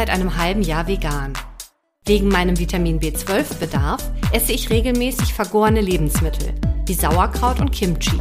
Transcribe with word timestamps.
seit 0.00 0.08
einem 0.08 0.38
halben 0.38 0.62
Jahr 0.62 0.86
vegan. 0.86 1.34
Wegen 2.06 2.28
meinem 2.28 2.58
Vitamin 2.58 3.00
B12-Bedarf 3.00 4.02
esse 4.32 4.52
ich 4.52 4.70
regelmäßig 4.70 5.34
vergorene 5.34 5.82
Lebensmittel 5.82 6.54
wie 6.86 6.94
Sauerkraut 6.94 7.60
und 7.60 7.70
Kimchi. 7.70 8.18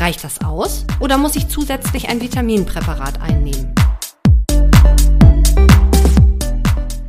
Reicht 0.00 0.24
das 0.24 0.40
aus 0.40 0.84
oder 0.98 1.16
muss 1.16 1.36
ich 1.36 1.46
zusätzlich 1.46 2.08
ein 2.08 2.20
Vitaminpräparat 2.20 3.20
einnehmen? 3.20 3.72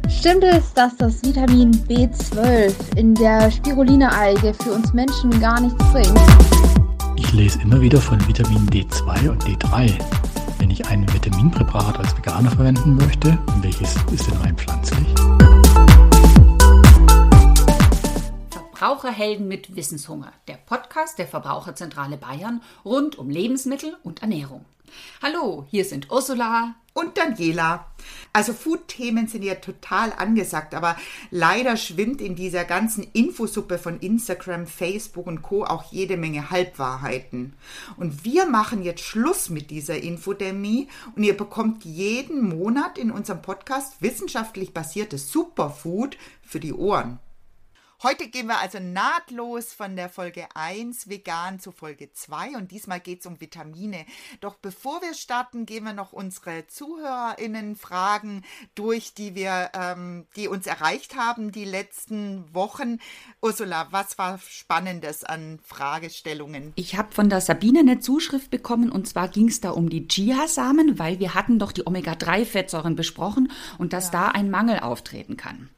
Stimmt 0.08 0.44
es, 0.44 0.72
dass 0.76 0.96
das 0.98 1.24
Vitamin 1.24 1.72
B12 1.90 2.76
in 2.98 3.16
der 3.16 3.50
Spirulina-Alge 3.50 4.54
für 4.54 4.74
uns 4.74 4.94
Menschen 4.94 5.40
gar 5.40 5.60
nichts 5.60 5.84
bringt? 5.92 6.22
Ich 7.16 7.34
lese 7.34 7.60
immer 7.64 7.82
wieder 7.82 8.00
von 8.00 8.20
Vitamin 8.28 8.70
D2 8.70 9.30
und 9.30 9.44
D3. 9.44 9.92
Wenn 10.62 10.70
ich 10.70 10.86
ein 10.86 11.12
Vitaminpräparat 11.12 11.98
als 11.98 12.16
Veganer 12.16 12.52
verwenden 12.52 12.96
möchte, 12.96 13.36
welches 13.62 13.96
ist 14.12 14.28
denn 14.28 14.38
rein 14.44 14.56
pflanzlich? 14.56 15.08
Verbraucherhelden 18.82 19.48
mit 19.48 19.76
Wissenshunger, 19.76 20.34
der 20.48 20.56
Podcast 20.56 21.20
der 21.20 21.28
Verbraucherzentrale 21.28 22.18
Bayern 22.18 22.64
rund 22.84 23.16
um 23.16 23.30
Lebensmittel 23.30 23.96
und 24.02 24.24
Ernährung. 24.24 24.66
Hallo, 25.22 25.68
hier 25.70 25.86
sind 25.86 26.10
Ursula, 26.10 26.74
und 26.96 27.16
Daniela. 27.16 27.86
Also 28.34 28.54
Food-Themen 28.54 29.28
sind 29.28 29.44
ja 29.44 29.54
total 29.54 30.12
angesagt, 30.14 30.74
aber 30.74 30.98
leider 31.30 31.78
schwimmt 31.78 32.22
in 32.22 32.36
dieser 32.36 32.64
ganzen 32.64 33.06
Infosuppe 33.14 33.78
von 33.78 34.00
Instagram, 34.00 34.66
Facebook 34.66 35.28
und 35.28 35.44
Co. 35.44 35.64
auch 35.64 35.92
jede 35.92 36.18
Menge 36.18 36.50
Halbwahrheiten. 36.50 37.54
Und 37.98 38.26
wir 38.26 38.48
machen 38.48 38.82
jetzt 38.82 39.04
Schluss 39.04 39.52
mit 39.52 39.70
dieser 39.70 40.02
Infodemie 40.02 40.88
und 41.16 41.24
ihr 41.24 41.38
bekommt 41.38 41.86
jeden 41.86 42.42
Monat 42.58 42.98
in 42.98 43.12
unserem 43.12 43.44
Podcast 43.44 44.02
wissenschaftlich 44.02 44.74
basiertes 44.74 45.32
Superfood 45.32 46.18
für 46.42 46.60
die 46.60 46.74
Ohren. 46.74 47.20
Heute 48.04 48.30
gehen 48.30 48.48
wir 48.48 48.58
also 48.58 48.80
nahtlos 48.80 49.74
von 49.74 49.96
der 49.96 50.10
Folge 50.10 50.48
1 50.56 51.08
vegan 51.08 51.60
zu 51.60 51.72
Folge 51.72 52.12
2 52.12 52.58
und 52.58 52.72
diesmal 52.72 53.00
geht 53.00 53.20
es 53.20 53.28
um 53.28 53.40
Vitamine. 53.40 54.08
Doch 54.40 54.56
bevor 54.56 55.04
wir 55.04 55.14
starten, 55.14 55.68
gehen 55.68 55.84
wir 55.84 55.94
noch 55.94 56.12
unsere 56.12 56.66
ZuhörerInnen 56.66 57.76
Fragen 57.76 58.44
durch, 58.74 59.14
die 59.14 59.36
wir, 59.36 59.70
ähm, 59.76 60.26
die 60.36 60.48
uns 60.48 60.66
erreicht 60.66 61.16
haben 61.16 61.52
die 61.52 61.64
letzten 61.64 62.52
Wochen. 62.56 62.98
Ursula, 63.40 63.88
was 63.92 64.18
war 64.18 64.40
Spannendes 64.40 65.24
an 65.24 65.60
Fragestellungen? 65.64 66.74
Ich 66.78 66.98
habe 66.98 67.12
von 67.12 67.30
der 67.30 67.40
Sabine 67.40 67.82
eine 67.82 68.00
Zuschrift 68.00 68.50
bekommen 68.50 68.92
und 68.92 69.08
zwar 69.08 69.28
ging 69.28 69.48
es 69.48 69.62
da 69.62 69.70
um 69.70 69.92
die 69.92 70.08
Chiasamen, 70.08 70.98
weil 70.98 71.20
wir 71.20 71.36
hatten 71.36 71.60
doch 71.60 71.72
die 71.72 71.86
Omega-3-Fettsäuren 71.86 72.96
besprochen 72.96 73.52
und 73.78 73.94
dass 73.94 74.06
ja. 74.06 74.12
da 74.12 74.28
ein 74.30 74.50
Mangel 74.50 74.80
auftreten 74.80 75.38
kann. 75.38 75.70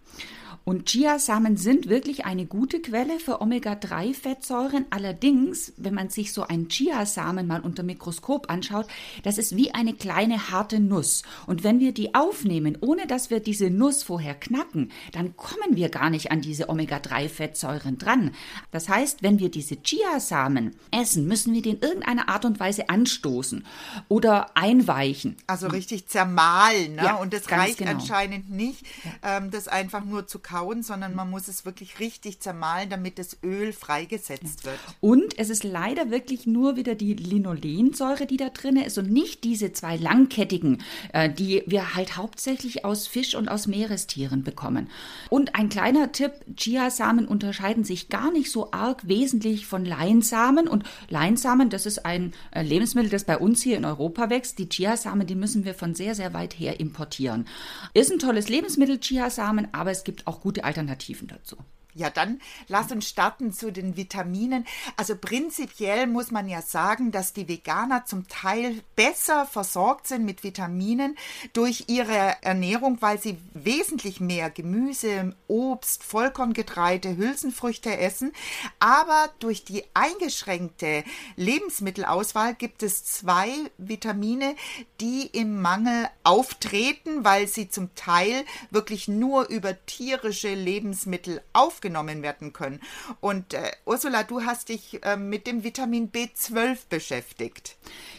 Und 0.65 0.85
Chiasamen 0.85 1.57
sind 1.57 1.89
wirklich 1.89 2.23
eine 2.23 2.45
gute 2.45 2.79
Quelle 2.79 3.19
für 3.19 3.41
Omega-3-Fettsäuren. 3.41 4.85
Allerdings, 4.91 5.73
wenn 5.75 5.93
man 5.93 6.09
sich 6.09 6.31
so 6.31 6.43
einen 6.43 6.69
Chiasamen 6.69 7.45
mal 7.45 7.59
unter 7.59 7.83
Mikroskop 7.83 8.49
anschaut, 8.49 8.87
das 9.23 9.37
ist 9.37 9.57
wie 9.57 9.73
eine 9.73 9.93
kleine 9.93 10.51
harte 10.51 10.79
Nuss. 10.79 11.23
Und 11.47 11.65
wenn 11.65 11.81
wir 11.81 11.91
die 11.91 12.15
aufnehmen, 12.15 12.77
ohne 12.79 13.07
dass 13.07 13.29
wir 13.29 13.41
diese 13.41 13.69
Nuss 13.69 14.03
vorher 14.03 14.35
knacken, 14.35 14.91
dann 15.11 15.35
kommen 15.35 15.75
wir 15.75 15.89
gar 15.89 16.09
nicht 16.09 16.31
an 16.31 16.39
diese 16.39 16.69
Omega-3-Fettsäuren 16.69 17.97
dran. 17.97 18.31
Das 18.71 18.87
heißt, 18.87 19.21
wenn 19.21 19.39
wir 19.39 19.51
diese 19.51 19.75
Chiasamen 19.83 20.75
essen, 20.91 21.27
müssen 21.27 21.53
wir 21.53 21.61
die 21.61 21.71
in 21.71 21.81
irgendeiner 21.81 22.29
Art 22.29 22.45
und 22.45 22.61
Weise 22.61 22.87
anstoßen 22.87 23.65
oder 24.07 24.55
einweichen. 24.55 25.35
Also 25.45 25.67
richtig 25.67 26.07
zermahlen. 26.07 26.95
Ne? 26.95 27.03
Ja, 27.03 27.15
und 27.15 27.33
das 27.33 27.51
reicht 27.51 27.79
genau. 27.79 27.91
anscheinend 27.91 28.49
nicht, 28.49 28.85
ja. 29.03 29.37
ähm, 29.37 29.51
das 29.51 29.67
einfach 29.67 30.05
nur 30.05 30.25
zu 30.25 30.39
kaufen 30.39 30.52
kauen, 30.53 30.83
sondern 30.83 31.15
man 31.15 31.31
muss 31.31 31.47
es 31.47 31.65
wirklich 31.65 31.99
richtig 31.99 32.39
zermahlen, 32.39 32.87
damit 32.89 33.17
das 33.17 33.37
Öl 33.43 33.73
freigesetzt 33.73 34.65
wird. 34.65 34.77
Und 35.01 35.39
es 35.39 35.49
ist 35.49 35.63
leider 35.63 36.11
wirklich 36.11 36.45
nur 36.45 36.75
wieder 36.75 36.93
die 36.93 37.15
Linolensäure, 37.15 38.27
die 38.27 38.37
da 38.37 38.49
drin 38.49 38.75
ist 38.75 38.99
und 38.99 39.11
nicht 39.11 39.43
diese 39.43 39.73
zwei 39.73 39.97
langkettigen, 39.97 40.83
äh, 41.11 41.27
die 41.27 41.63
wir 41.65 41.95
halt 41.95 42.17
hauptsächlich 42.17 42.85
aus 42.85 43.07
Fisch 43.07 43.33
und 43.33 43.49
aus 43.49 43.65
Meerestieren 43.65 44.43
bekommen. 44.43 44.91
Und 45.31 45.55
ein 45.55 45.69
kleiner 45.69 46.11
Tipp, 46.11 46.33
Chiasamen 46.55 47.27
unterscheiden 47.27 47.83
sich 47.83 48.09
gar 48.09 48.31
nicht 48.31 48.51
so 48.51 48.71
arg 48.71 49.07
wesentlich 49.07 49.65
von 49.65 49.85
Leinsamen 49.85 50.67
und 50.67 50.83
Leinsamen, 51.09 51.71
das 51.71 51.87
ist 51.87 52.05
ein 52.05 52.33
äh, 52.51 52.61
Lebensmittel, 52.61 53.09
das 53.09 53.23
bei 53.23 53.39
uns 53.39 53.63
hier 53.63 53.77
in 53.77 53.85
Europa 53.85 54.29
wächst. 54.29 54.59
Die 54.59 54.69
Chiasamen, 54.69 55.25
die 55.25 55.35
müssen 55.35 55.65
wir 55.65 55.73
von 55.73 55.95
sehr, 55.95 56.13
sehr 56.13 56.35
weit 56.35 56.53
her 56.53 56.79
importieren. 56.79 57.47
Ist 57.95 58.11
ein 58.11 58.19
tolles 58.19 58.49
Lebensmittel, 58.49 58.99
Chiasamen, 58.99 59.69
aber 59.71 59.89
es 59.89 60.03
gibt 60.03 60.27
auch 60.27 60.42
gute 60.43 60.65
Alternativen 60.65 61.27
dazu. 61.27 61.55
Ja, 61.95 62.09
dann 62.09 62.41
lass 62.67 62.91
uns 62.91 63.07
starten 63.07 63.53
zu 63.53 63.71
den 63.71 63.95
Vitaminen. 63.95 64.65
Also 64.97 65.15
prinzipiell 65.15 66.07
muss 66.07 66.31
man 66.31 66.49
ja 66.49 66.63
sagen, 66.63 67.11
dass 67.11 67.33
die 67.33 67.47
Veganer 67.47 68.05
zum 68.05 68.27
Teil 68.27 68.81
besser 68.95 69.45
versorgt 69.45 70.07
sind 70.07 70.25
mit 70.25 70.43
Vitaminen 70.43 71.15
durch 71.53 71.85
ihre 71.87 72.37
Ernährung, 72.41 72.97
weil 73.01 73.21
sie 73.21 73.37
wesentlich 73.53 74.19
mehr 74.19 74.49
Gemüse, 74.49 75.35
Obst, 75.47 76.03
Vollkorngetreide, 76.03 77.15
Hülsenfrüchte 77.15 77.95
essen. 77.95 78.33
Aber 78.79 79.29
durch 79.37 79.63
die 79.63 79.83
eingeschränkte 79.93 81.03
Lebensmittelauswahl 81.35 82.55
gibt 82.55 82.81
es 82.81 83.05
zwei 83.05 83.49
Vitamine, 83.77 84.55
die 84.99 85.27
im 85.27 85.61
Mangel 85.61 86.09
auftreten, 86.23 87.23
weil 87.23 87.47
sie 87.47 87.69
zum 87.69 87.93
Teil 87.93 88.45
wirklich 88.71 89.07
nur 89.07 89.47
über 89.49 89.85
tierische 89.85 90.55
Lebensmittel 90.55 91.41
auftreten 91.53 91.82
aufgenommen 91.83 92.23
werden 92.23 92.53
können. 92.53 92.79
Und 93.19 93.53
äh, 93.53 93.71
Ursula, 93.85 94.23
du 94.23 94.43
hast 94.43 94.69
dich 94.69 95.03
äh, 95.03 95.17
mit 95.17 95.47
dem 95.47 95.63
Vitamin 95.63 96.11
B12 96.11 96.77
beschäftigt. 96.89 97.75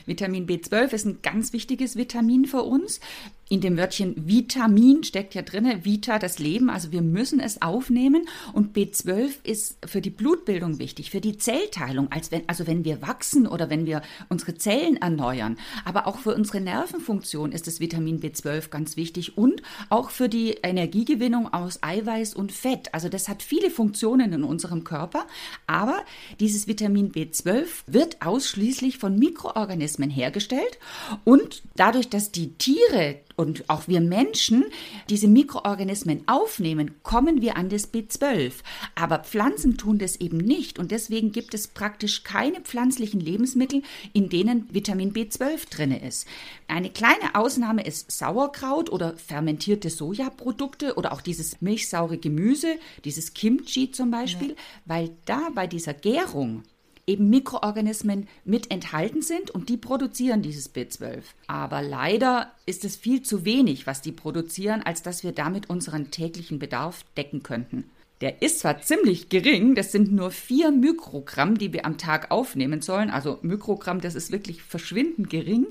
Vitamin 0.06 0.46
B12 0.46 0.92
ist 0.92 1.06
ein 1.06 1.22
ganz 1.22 1.52
wichtiges 1.52 1.96
Vitamin 1.96 2.44
für 2.44 2.62
uns. 2.62 3.00
In 3.50 3.60
dem 3.60 3.76
Wörtchen 3.76 4.14
Vitamin 4.26 5.04
steckt 5.04 5.34
ja 5.34 5.42
drin, 5.42 5.84
Vita, 5.84 6.18
das 6.18 6.38
Leben, 6.38 6.70
also 6.70 6.92
wir 6.92 7.02
müssen 7.02 7.40
es 7.40 7.60
aufnehmen. 7.60 8.26
Und 8.54 8.74
B12 8.74 9.32
ist 9.44 9.76
für 9.84 10.00
die 10.00 10.10
Blutbildung 10.10 10.78
wichtig, 10.78 11.10
für 11.10 11.20
die 11.20 11.36
Zellteilung, 11.36 12.10
als 12.10 12.32
wenn, 12.32 12.48
also 12.48 12.66
wenn 12.66 12.86
wir 12.86 13.02
wachsen 13.02 13.46
oder 13.46 13.68
wenn 13.68 13.84
wir 13.84 14.00
unsere 14.30 14.54
Zellen 14.54 14.96
erneuern. 14.96 15.58
Aber 15.84 16.06
auch 16.06 16.18
für 16.18 16.34
unsere 16.34 16.62
Nervenfunktion 16.62 17.52
ist 17.52 17.66
das 17.66 17.80
Vitamin 17.80 18.20
B12 18.20 18.70
ganz 18.70 18.96
wichtig 18.96 19.36
und 19.36 19.62
auch 19.90 20.08
für 20.08 20.30
die 20.30 20.52
Energiegewinnung 20.62 21.52
aus 21.52 21.82
Eiweiß 21.82 22.32
und 22.32 22.50
Fett. 22.50 22.94
Also 22.94 23.10
das 23.10 23.28
hat 23.28 23.42
viele 23.42 23.70
Funktionen 23.70 24.32
in 24.32 24.42
unserem 24.42 24.84
Körper. 24.84 25.26
Aber 25.66 26.02
dieses 26.40 26.66
Vitamin 26.66 27.12
B12 27.12 27.66
wird 27.86 28.22
ausschließlich 28.22 28.96
von 28.96 29.18
Mikroorganismen 29.18 30.08
hergestellt 30.08 30.78
und 31.24 31.62
dadurch, 31.76 32.08
dass 32.08 32.32
die 32.32 32.54
Tiere 32.54 33.16
und 33.44 33.68
auch 33.68 33.88
wir 33.88 34.00
Menschen 34.00 34.64
diese 35.10 35.28
Mikroorganismen 35.28 36.26
aufnehmen, 36.26 36.94
kommen 37.02 37.42
wir 37.42 37.56
an 37.56 37.68
das 37.68 37.92
B12. 37.92 38.52
Aber 38.94 39.18
Pflanzen 39.20 39.76
tun 39.76 39.98
das 39.98 40.16
eben 40.16 40.38
nicht 40.38 40.78
und 40.78 40.90
deswegen 40.90 41.30
gibt 41.30 41.54
es 41.54 41.68
praktisch 41.68 42.24
keine 42.24 42.60
pflanzlichen 42.60 43.20
Lebensmittel, 43.20 43.82
in 44.12 44.28
denen 44.28 44.72
Vitamin 44.72 45.12
B12 45.12 45.70
drin 45.70 45.92
ist. 45.92 46.26
Eine 46.68 46.90
kleine 46.90 47.34
Ausnahme 47.34 47.84
ist 47.84 48.10
Sauerkraut 48.10 48.90
oder 48.90 49.16
fermentierte 49.16 49.90
Sojaprodukte 49.90 50.94
oder 50.94 51.12
auch 51.12 51.20
dieses 51.20 51.60
milchsaure 51.60 52.18
Gemüse, 52.18 52.76
dieses 53.04 53.34
Kimchi 53.34 53.90
zum 53.90 54.10
Beispiel, 54.10 54.50
ja. 54.50 54.54
weil 54.86 55.10
da 55.26 55.50
bei 55.54 55.66
dieser 55.66 55.94
Gärung 55.94 56.62
eben 57.06 57.30
Mikroorganismen 57.30 58.28
mit 58.44 58.70
enthalten 58.70 59.22
sind 59.22 59.50
und 59.50 59.68
die 59.68 59.76
produzieren 59.76 60.42
dieses 60.42 60.74
B12. 60.74 61.22
Aber 61.46 61.82
leider 61.82 62.52
ist 62.66 62.84
es 62.84 62.96
viel 62.96 63.22
zu 63.22 63.44
wenig, 63.44 63.86
was 63.86 64.02
die 64.02 64.12
produzieren, 64.12 64.82
als 64.82 65.02
dass 65.02 65.22
wir 65.22 65.32
damit 65.32 65.68
unseren 65.70 66.10
täglichen 66.10 66.58
Bedarf 66.58 67.04
decken 67.16 67.42
könnten. 67.42 67.84
Der 68.20 68.42
ist 68.42 68.60
zwar 68.60 68.80
ziemlich 68.80 69.28
gering, 69.28 69.74
das 69.74 69.92
sind 69.92 70.12
nur 70.12 70.30
vier 70.30 70.70
Mikrogramm, 70.70 71.58
die 71.58 71.72
wir 71.72 71.84
am 71.84 71.98
Tag 71.98 72.30
aufnehmen 72.30 72.80
sollen. 72.80 73.10
Also 73.10 73.38
Mikrogramm, 73.42 74.00
das 74.00 74.14
ist 74.14 74.32
wirklich 74.32 74.62
verschwindend 74.62 75.28
gering. 75.28 75.66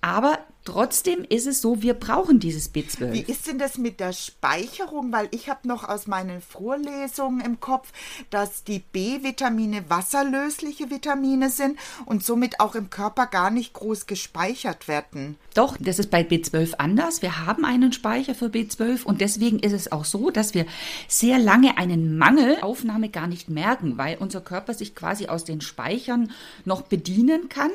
Aber 0.00 0.38
Trotzdem 0.68 1.24
ist 1.26 1.46
es 1.46 1.62
so, 1.62 1.80
wir 1.80 1.94
brauchen 1.94 2.40
dieses 2.40 2.74
B12. 2.74 3.12
Wie 3.12 3.22
ist 3.22 3.46
denn 3.46 3.58
das 3.58 3.78
mit 3.78 4.00
der 4.00 4.12
Speicherung? 4.12 5.10
Weil 5.12 5.28
ich 5.30 5.48
habe 5.48 5.66
noch 5.66 5.88
aus 5.88 6.06
meinen 6.06 6.42
Vorlesungen 6.42 7.40
im 7.40 7.58
Kopf, 7.58 7.90
dass 8.28 8.64
die 8.64 8.80
B-Vitamine 8.80 9.88
wasserlösliche 9.88 10.90
Vitamine 10.90 11.48
sind 11.48 11.78
und 12.04 12.22
somit 12.22 12.60
auch 12.60 12.74
im 12.74 12.90
Körper 12.90 13.24
gar 13.24 13.48
nicht 13.50 13.72
groß 13.72 14.04
gespeichert 14.04 14.88
werden. 14.88 15.36
Doch, 15.54 15.78
das 15.80 15.98
ist 15.98 16.10
bei 16.10 16.20
B12 16.20 16.74
anders. 16.74 17.22
Wir 17.22 17.46
haben 17.46 17.64
einen 17.64 17.94
Speicher 17.94 18.34
für 18.34 18.48
B12 18.48 19.04
und 19.04 19.22
deswegen 19.22 19.60
ist 19.60 19.72
es 19.72 19.90
auch 19.90 20.04
so, 20.04 20.28
dass 20.28 20.52
wir 20.52 20.66
sehr 21.08 21.38
lange 21.38 21.78
einen 21.78 22.18
Mangelaufnahme 22.18 23.08
gar 23.08 23.26
nicht 23.26 23.48
merken, 23.48 23.96
weil 23.96 24.18
unser 24.18 24.42
Körper 24.42 24.74
sich 24.74 24.94
quasi 24.94 25.28
aus 25.28 25.44
den 25.44 25.62
Speichern 25.62 26.30
noch 26.66 26.82
bedienen 26.82 27.48
kann. 27.48 27.70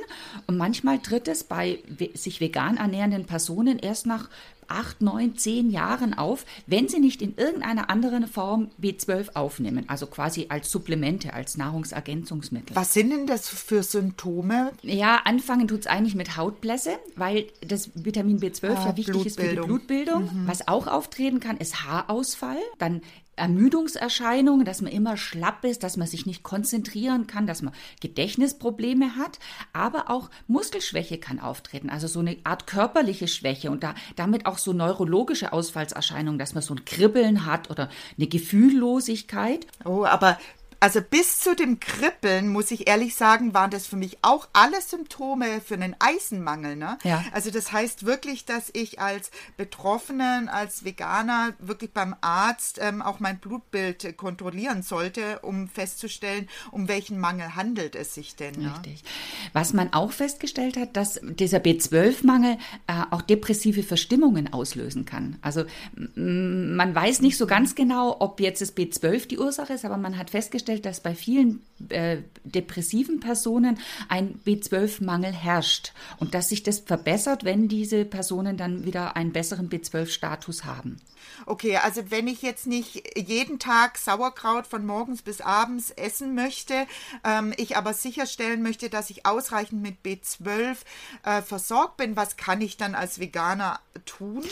Und 0.45 0.57
manchmal 0.57 0.99
tritt 0.99 1.27
es 1.27 1.43
bei 1.43 1.79
sich 2.13 2.39
vegan 2.39 2.77
ernährenden 2.83 3.25
Personen 3.25 3.79
erst 3.79 4.05
nach 4.05 4.29
acht, 4.73 5.01
neun, 5.01 5.37
zehn 5.37 5.69
Jahren 5.69 6.13
auf, 6.13 6.45
wenn 6.65 6.87
sie 6.87 6.99
nicht 6.99 7.21
in 7.21 7.35
irgendeiner 7.37 7.89
anderen 7.89 8.27
Form 8.27 8.69
B12 8.81 9.35
aufnehmen, 9.35 9.85
also 9.87 10.07
quasi 10.07 10.47
als 10.49 10.71
Supplemente, 10.71 11.33
als 11.33 11.57
Nahrungsergänzungsmittel. 11.57 12.75
Was 12.75 12.93
sind 12.93 13.11
denn 13.11 13.27
das 13.27 13.47
für 13.47 13.83
Symptome? 13.83 14.71
Ja, 14.81 15.21
anfangen 15.25 15.67
tut 15.67 15.81
es 15.81 15.87
eigentlich 15.87 16.15
mit 16.15 16.37
Hautblässe, 16.37 16.97
weil 17.15 17.47
das 17.65 17.91
Vitamin 17.93 18.39
B12 18.39 18.69
ah, 18.69 18.85
ja 18.87 18.97
wichtig 18.97 19.25
ist 19.25 19.39
für 19.39 19.47
die 19.47 19.55
Blutbildung. 19.55 20.23
Mhm. 20.23 20.47
Was 20.47 20.67
auch 20.67 20.87
auftreten 20.87 21.39
kann, 21.39 21.57
ist 21.57 21.83
Haarausfall, 21.85 22.57
dann 22.79 23.01
Ermüdungserscheinungen, 23.35 24.63
dass 24.63 24.81
man 24.81 24.91
immer 24.91 25.17
schlapp 25.17 25.65
ist, 25.65 25.81
dass 25.83 25.97
man 25.97 26.07
sich 26.07 26.25
nicht 26.25 26.43
konzentrieren 26.43 27.25
kann, 27.25 27.47
dass 27.47 27.63
man 27.63 27.73
Gedächtnisprobleme 27.99 29.15
hat, 29.15 29.39
aber 29.73 30.11
auch 30.11 30.29
Muskelschwäche 30.47 31.17
kann 31.17 31.39
auftreten, 31.39 31.89
also 31.89 32.07
so 32.07 32.19
eine 32.19 32.37
Art 32.43 32.67
körperliche 32.67 33.27
Schwäche 33.27 33.71
und 33.71 33.83
da, 33.83 33.95
damit 34.15 34.45
auch 34.45 34.59
so 34.63 34.73
neurologische 34.73 35.53
Ausfallserscheinungen, 35.53 36.39
dass 36.39 36.53
man 36.53 36.63
so 36.63 36.73
ein 36.73 36.85
Kribbeln 36.85 37.45
hat 37.45 37.69
oder 37.69 37.89
eine 38.17 38.27
Gefühllosigkeit. 38.27 39.67
Oh, 39.85 40.05
aber 40.05 40.37
also 40.83 40.99
bis 40.99 41.39
zu 41.39 41.55
dem 41.55 41.79
Kribbeln, 41.79 42.49
muss 42.49 42.69
ich 42.69 42.89
ehrlich 42.89 43.15
sagen, 43.15 43.53
waren 43.53 43.71
das 43.71 43.87
für 43.87 43.95
mich 43.95 44.17
auch 44.21 44.49
alle 44.51 44.81
Symptome 44.81 45.61
für 45.61 45.75
einen 45.75 45.95
Eisenmangel. 45.97 46.75
Ne? 46.75 46.97
Ja. 47.05 47.23
Also 47.31 47.51
das 47.51 47.71
heißt 47.71 48.05
wirklich, 48.05 48.43
dass 48.43 48.69
ich 48.73 48.99
als 48.99 49.31
Betroffenen, 49.55 50.49
als 50.49 50.83
Veganer 50.83 51.53
wirklich 51.59 51.91
beim 51.91 52.17
Arzt 52.19 52.79
ähm, 52.81 53.01
auch 53.01 53.21
mein 53.21 53.39
Blutbild 53.39 54.17
kontrollieren 54.17 54.83
sollte, 54.83 55.39
um 55.39 55.69
festzustellen, 55.69 56.49
um 56.69 56.89
welchen 56.89 57.17
Mangel 57.17 57.55
handelt 57.55 57.95
es 57.95 58.13
sich 58.13 58.35
denn. 58.35 58.55
Ne? 58.55 58.73
Richtig. 58.73 59.05
Was 59.53 59.71
man 59.71 59.93
auch 59.93 60.11
festgestellt 60.11 60.75
hat, 60.75 60.97
dass 60.97 61.21
dieser 61.23 61.59
B12-Mangel 61.59 62.57
äh, 62.87 63.03
auch 63.09 63.21
depressive 63.21 63.83
Verstimmungen 63.83 64.51
auslösen 64.51 65.05
kann. 65.05 65.37
Also 65.41 65.63
man 65.95 66.93
weiß 66.93 67.21
nicht 67.21 67.37
so 67.37 67.47
ganz 67.47 67.73
genau, 67.73 68.17
ob 68.19 68.41
jetzt 68.41 68.61
das 68.61 68.75
B12 68.75 69.29
die 69.29 69.39
Ursache 69.39 69.71
ist, 69.71 69.85
aber 69.85 69.95
man 69.95 70.17
hat 70.17 70.31
festgestellt, 70.31 70.72
festgestellt, 70.73 70.85
dass 70.85 71.01
bei 71.01 71.15
vielen 71.15 71.61
äh, 71.89 72.23
depressiven 72.43 73.19
Personen 73.19 73.79
ein 74.09 74.39
B12-Mangel 74.45 75.31
herrscht 75.31 75.93
und 76.19 76.33
dass 76.33 76.49
sich 76.49 76.63
das 76.63 76.79
verbessert, 76.79 77.43
wenn 77.43 77.67
diese 77.67 78.05
Personen 78.05 78.57
dann 78.57 78.85
wieder 78.85 79.15
einen 79.15 79.31
besseren 79.31 79.69
B12-Status 79.69 80.65
haben. 80.65 80.97
Okay, 81.45 81.77
also 81.77 82.09
wenn 82.09 82.27
ich 82.27 82.41
jetzt 82.41 82.67
nicht 82.67 83.03
jeden 83.17 83.59
Tag 83.59 83.97
Sauerkraut 83.97 84.67
von 84.67 84.85
morgens 84.85 85.21
bis 85.21 85.41
abends 85.41 85.91
essen 85.91 86.35
möchte, 86.35 86.85
ähm, 87.23 87.53
ich 87.57 87.75
aber 87.77 87.93
sicherstellen 87.93 88.61
möchte, 88.61 88.89
dass 88.89 89.09
ich 89.09 89.25
ausreichend 89.25 89.81
mit 89.81 89.95
B12 90.05 90.77
äh, 91.23 91.41
versorgt 91.41 91.97
bin, 91.97 92.15
was 92.15 92.37
kann 92.37 92.61
ich 92.61 92.77
dann 92.77 92.95
als 92.95 93.19
Veganer 93.19 93.79
tun? 94.05 94.43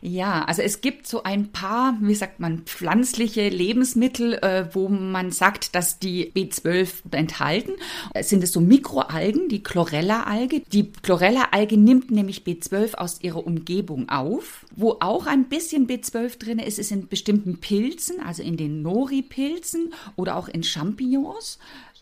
Ja, 0.00 0.44
also 0.44 0.62
es 0.62 0.80
gibt 0.80 1.06
so 1.06 1.22
ein 1.22 1.52
paar, 1.52 1.96
wie 2.00 2.14
sagt 2.14 2.40
man, 2.40 2.62
pflanzliche 2.62 3.48
Lebensmittel, 3.48 4.34
äh, 4.34 4.74
wo 4.74 4.88
man 4.88 5.30
sagt, 5.30 5.74
dass 5.74 5.98
die 5.98 6.32
B12 6.32 6.79
enthalten. 7.10 7.72
Es 8.14 8.28
sind 8.28 8.42
es 8.42 8.52
so 8.52 8.60
Mikroalgen, 8.60 9.48
die 9.48 9.62
Chlorella-Alge. 9.62 10.62
Die 10.72 10.92
Chlorella-Alge 10.92 11.76
nimmt 11.76 12.10
nämlich 12.10 12.42
B12 12.42 12.94
aus 12.94 13.20
ihrer 13.22 13.46
Umgebung 13.46 14.08
auf, 14.08 14.66
wo 14.74 14.96
auch 15.00 15.26
ein 15.26 15.44
bisschen 15.44 15.86
B12 15.86 16.38
drin 16.38 16.58
ist, 16.58 16.78
ist 16.78 16.92
in 16.92 17.08
bestimmten 17.08 17.58
Pilzen, 17.58 18.20
also 18.20 18.42
in 18.42 18.56
den 18.56 18.82
Nori-Pilzen 18.82 19.92
oder 20.16 20.36
auch 20.36 20.48
in 20.48 20.62
Champignons. 20.62 21.58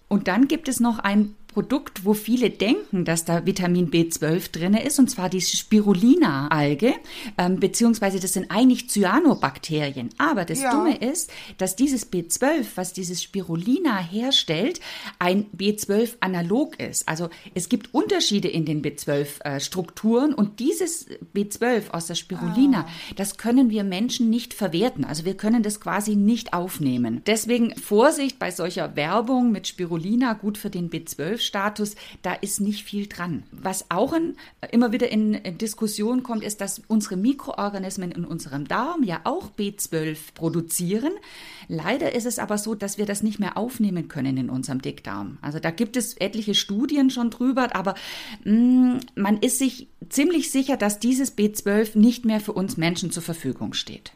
Und 0.08 0.26
dann 0.26 0.48
gibt 0.48 0.69
es 0.69 0.81
noch 0.81 0.98
ein 0.98 1.34
Produkt, 1.48 2.04
wo 2.04 2.14
viele 2.14 2.50
denken, 2.50 3.04
dass 3.04 3.24
da 3.24 3.46
Vitamin 3.46 3.90
B12 3.90 4.52
drin 4.52 4.74
ist, 4.74 4.98
und 4.98 5.10
zwar 5.10 5.28
die 5.30 5.40
Spirulina-Alge, 5.40 6.94
ähm, 7.38 7.58
beziehungsweise 7.58 8.20
das 8.20 8.34
sind 8.34 8.50
eigentlich 8.50 8.88
Cyanobakterien. 8.88 10.10
Aber 10.18 10.44
das 10.44 10.60
ja. 10.60 10.70
Dumme 10.70 10.96
ist, 10.96 11.30
dass 11.56 11.74
dieses 11.74 12.12
B12, 12.12 12.66
was 12.76 12.92
dieses 12.92 13.22
Spirulina 13.22 13.98
herstellt, 13.98 14.80
ein 15.18 15.46
B12-analog 15.56 16.78
ist. 16.78 17.08
Also 17.08 17.30
es 17.54 17.68
gibt 17.68 17.92
Unterschiede 17.94 18.48
in 18.48 18.64
den 18.64 18.82
B12-Strukturen 18.82 20.32
äh, 20.32 20.34
und 20.34 20.60
dieses 20.60 21.06
B12 21.34 21.90
aus 21.90 22.06
der 22.06 22.14
Spirulina, 22.14 22.80
ah. 22.80 23.12
das 23.16 23.38
können 23.38 23.70
wir 23.70 23.84
Menschen 23.84 24.30
nicht 24.30 24.54
verwerten. 24.54 25.04
Also 25.04 25.24
wir 25.24 25.34
können 25.34 25.62
das 25.62 25.80
quasi 25.80 26.14
nicht 26.14 26.52
aufnehmen. 26.52 27.22
Deswegen 27.26 27.74
Vorsicht 27.74 28.38
bei 28.38 28.50
solcher 28.50 28.96
Werbung 28.96 29.50
mit 29.50 29.66
Spirulina, 29.66 30.34
gut 30.34 30.58
für 30.58 30.70
den 30.70 30.90
B12 30.90 31.47
Status, 31.48 31.96
da 32.22 32.34
ist 32.34 32.60
nicht 32.60 32.84
viel 32.84 33.08
dran. 33.08 33.42
Was 33.50 33.90
auch 33.90 34.12
in, 34.12 34.36
immer 34.70 34.92
wieder 34.92 35.08
in, 35.10 35.42
Diskussion 35.58 36.22
kommt, 36.22 36.44
ist, 36.44 36.60
dass 36.60 36.80
unsere 36.86 37.16
Mikroorganismen 37.16 38.12
in 38.12 38.24
unserem 38.24 38.68
Darm 38.68 39.02
ja 39.02 39.20
auch 39.24 39.50
B12 39.58 40.16
produzieren. 40.34 41.12
Leider 41.66 42.14
ist 42.14 42.26
es 42.26 42.38
aber 42.38 42.58
so, 42.58 42.74
dass 42.76 42.98
wir 42.98 43.06
das 43.06 43.22
nicht 43.22 43.40
mehr 43.40 43.56
aufnehmen 43.56 44.08
können 44.08 44.36
in 44.36 44.50
unserem 44.50 44.80
Dickdarm. 44.80 45.38
Also 45.42 45.58
da 45.58 45.70
gibt 45.70 45.96
es 45.96 46.14
etliche 46.18 46.54
Studien 46.54 47.10
schon 47.10 47.30
drüber, 47.30 47.74
aber 47.74 47.94
mh, 48.44 48.52
mm, 48.54 49.00
man 49.16 49.38
ist 49.38 49.58
sich 49.58 49.88
ziemlich 50.08 50.50
sicher, 50.50 50.76
dass 50.76 51.00
dieses 51.00 51.36
B12 51.36 51.98
nicht 51.98 52.24
mehr 52.24 52.40
für 52.40 52.52
uns 52.52 52.76
Menschen 52.76 53.10
zur 53.10 53.22
Verfügung 53.22 53.72
steht. 53.72 54.12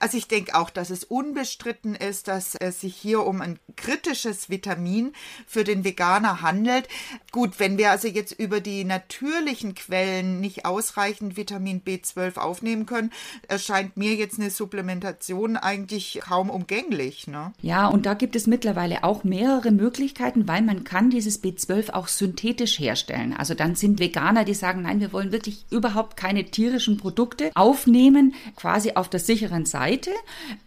Also 0.00 0.16
ich 0.16 0.28
denke 0.28 0.54
auch, 0.54 0.70
dass 0.70 0.90
es 0.90 1.04
unbestritten 1.04 1.94
ist, 1.94 2.28
dass 2.28 2.54
es 2.54 2.80
sich 2.80 2.96
hier 2.96 3.24
um 3.24 3.40
ein 3.40 3.58
kritisches 3.76 4.50
Vitamin 4.50 5.12
für 5.46 5.64
den 5.64 5.84
Veganer 5.84 6.42
handelt. 6.42 6.88
Gut, 7.30 7.58
wenn 7.58 7.78
wir 7.78 7.90
also 7.90 8.08
jetzt 8.08 8.32
über 8.32 8.60
die 8.60 8.84
natürlichen 8.84 9.74
Quellen 9.74 10.40
nicht 10.40 10.64
ausreichend 10.64 11.36
Vitamin 11.36 11.82
B12 11.82 12.38
aufnehmen 12.38 12.86
können, 12.86 13.10
erscheint 13.48 13.96
mir 13.96 14.14
jetzt 14.14 14.38
eine 14.38 14.50
Supplementation 14.50 15.56
eigentlich 15.56 16.20
kaum 16.22 16.50
umgänglich. 16.50 17.26
Ne? 17.26 17.52
Ja, 17.60 17.88
und 17.88 18.06
da 18.06 18.14
gibt 18.14 18.36
es 18.36 18.46
mittlerweile 18.46 19.04
auch 19.04 19.24
mehrere 19.24 19.70
Möglichkeiten, 19.70 20.48
weil 20.48 20.62
man 20.62 20.84
kann 20.84 21.10
dieses 21.10 21.42
B12 21.42 21.92
auch 21.92 22.08
synthetisch 22.08 22.78
herstellen. 22.78 23.34
Also 23.36 23.54
dann 23.54 23.74
sind 23.74 23.98
Veganer, 23.98 24.44
die 24.44 24.54
sagen, 24.54 24.82
nein, 24.82 25.00
wir 25.00 25.12
wollen 25.12 25.32
wirklich 25.32 25.66
überhaupt 25.70 26.16
keine 26.16 26.44
tierischen 26.44 26.96
Produkte 26.96 27.50
aufnehmen, 27.54 28.34
quasi 28.56 28.92
auf 28.92 29.08
der 29.08 29.20
sicheren 29.20 29.66
Seite. 29.66 29.81
Seite. 29.82 30.10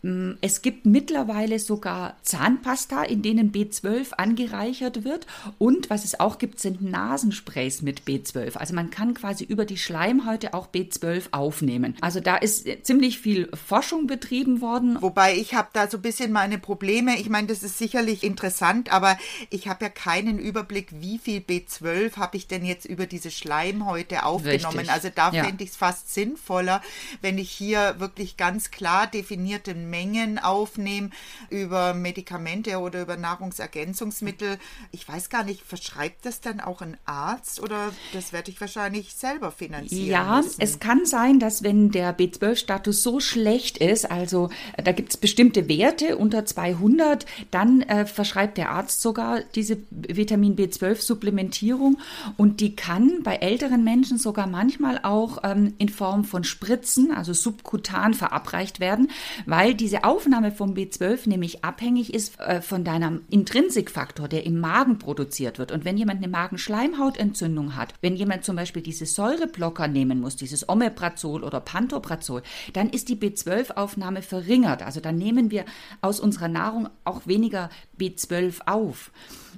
Mm, 0.02 0.34
es 0.42 0.62
gibt 0.62 0.86
mittlerweile 0.86 1.60
sogar 1.60 2.18
Zahnpasta, 2.22 3.04
in 3.04 3.22
denen 3.22 3.52
B12 3.54 4.14
angereichert 4.14 5.06
wird. 5.06 5.26
Und 5.58 5.90
was 5.90 6.04
es 6.04 6.20
auch 6.20 6.38
gibt, 6.38 6.60
sind 6.60 6.82
Nasensprays 6.82 7.82
mit 7.82 8.02
B12. 8.02 8.58
Also 8.58 8.74
man 8.76 8.90
kann 8.90 9.14
quasi 9.14 9.46
über 9.46 9.64
die 9.66 9.78
Schleimhäute 9.78 10.54
auch 10.54 10.68
B12 10.68 11.28
aufnehmen. 11.32 11.96
Also 12.02 12.20
da 12.20 12.36
ist 12.36 12.68
ziemlich 12.84 13.20
viel 13.20 13.50
Forschung 13.54 14.06
betrieben 14.06 14.60
worden. 14.60 15.02
Wobei 15.02 15.36
ich 15.36 15.54
habe 15.54 15.70
da 15.72 15.90
so 15.90 15.98
ein 15.98 16.02
bisschen 16.02 16.34
meine 16.34 16.58
Probleme. 16.58 17.18
Ich 17.18 17.30
meine, 17.30 17.48
das 17.48 17.64
ist 17.64 17.78
sicherlich 17.78 18.24
interessant, 18.24 18.92
aber 18.92 19.18
ich 19.50 19.70
habe 19.70 19.86
ja 19.86 19.90
keinen 19.90 20.40
Überblick, 20.40 20.90
wie 21.00 21.20
viel 21.20 21.40
B12 21.40 22.18
habe 22.18 22.36
ich 22.36 22.48
denn 22.48 22.66
jetzt 22.66 22.86
über 22.86 23.06
diese 23.06 23.32
Schleimhäute 23.32 24.26
aufgenommen. 24.26 24.80
Richtig. 24.80 24.92
Also 24.92 25.10
da 25.14 25.32
ja. 25.32 25.46
fände 25.46 25.64
ich 25.64 25.70
es 25.70 25.76
fast 25.78 26.14
sinnvoller, 26.14 26.82
wenn 27.22 27.38
ich 27.38 27.50
hier 27.50 27.96
wirklich 28.00 28.36
ganz 28.36 28.72
klar 28.72 29.05
klar 29.06 29.08
definierte 29.08 29.74
Mengen 29.74 30.40
aufnehmen 30.40 31.12
über 31.50 31.94
Medikamente 31.94 32.78
oder 32.80 33.02
über 33.02 33.18
Nahrungsergänzungsmittel. 33.18 34.58
Ich 34.92 35.08
weiß 35.08 35.30
gar 35.30 35.44
nicht, 35.44 35.62
verschreibt 35.62 36.26
das 36.26 36.42
dann 36.42 36.60
auch 36.60 36.82
ein 36.82 36.98
Arzt 37.06 37.62
oder 37.62 37.92
das 38.14 38.34
werde 38.34 38.52
ich 38.52 38.62
wahrscheinlich 38.62 39.14
selber 39.14 39.52
finanzieren? 39.52 40.08
Ja, 40.08 40.38
müssen? 40.38 40.62
es 40.62 40.80
kann 40.80 41.06
sein, 41.06 41.40
dass 41.40 41.64
wenn 41.64 41.92
der 41.92 42.18
B12-Status 42.18 43.04
so 43.04 43.20
schlecht 43.20 43.78
ist, 43.78 44.10
also 44.10 44.50
äh, 44.78 44.84
da 44.84 44.92
gibt 44.92 45.10
es 45.10 45.18
bestimmte 45.18 45.68
Werte 45.68 46.18
unter 46.18 46.46
200, 46.46 47.26
dann 47.52 47.82
äh, 47.82 48.06
verschreibt 48.06 48.58
der 48.58 48.72
Arzt 48.72 49.02
sogar 49.02 49.42
diese 49.56 49.78
Vitamin 49.92 50.56
B12-Supplementierung 50.56 51.98
und 52.38 52.60
die 52.60 52.76
kann 52.76 53.24
bei 53.24 53.36
älteren 53.36 53.84
Menschen 53.84 54.18
sogar 54.18 54.48
manchmal 54.48 55.00
auch 55.04 55.40
ähm, 55.44 55.74
in 55.78 55.90
Form 55.90 56.24
von 56.24 56.44
Spritzen, 56.44 57.12
also 57.12 57.34
subkutan 57.34 58.14
verabreicht 58.14 58.80
werden 58.80 58.85
werden, 58.86 59.10
weil 59.48 59.74
diese 59.74 60.04
Aufnahme 60.04 60.52
vom 60.52 60.76
B12 60.76 61.28
nämlich 61.28 61.66
abhängig 61.66 62.14
ist 62.14 62.40
äh, 62.40 62.62
von 62.62 62.84
deinem 62.84 63.24
Intrinsikfaktor, 63.32 64.28
der 64.28 64.46
im 64.46 64.60
Magen 64.60 65.00
produziert 65.00 65.58
wird. 65.58 65.72
Und 65.72 65.86
wenn 65.86 65.98
jemand 65.98 66.22
eine 66.22 66.28
Magenschleimhautentzündung 66.28 67.76
hat, 67.76 67.96
wenn 68.02 68.16
jemand 68.16 68.46
zum 68.46 68.56
Beispiel 68.56 68.84
diese 68.84 69.08
Säureblocker 69.08 69.88
nehmen 69.88 70.22
muss, 70.22 70.36
dieses 70.36 70.70
Omeprazol 70.70 71.44
oder 71.44 71.60
Pantoprazol, 71.62 72.44
dann 72.74 72.92
ist 72.92 73.10
die 73.10 73.16
B12-Aufnahme 73.16 74.22
verringert. 74.22 74.84
Also 74.84 75.00
dann 75.00 75.18
nehmen 75.18 75.50
wir 75.50 75.66
aus 76.02 76.20
unserer 76.20 76.48
Nahrung 76.48 76.88
auch 77.06 77.26
weniger 77.26 77.72
B12 78.00 78.68
auf. 78.68 79.12